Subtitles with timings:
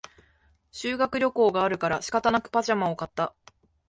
[0.71, 3.35] 修学旅行があるから仕方なくパジャマを買った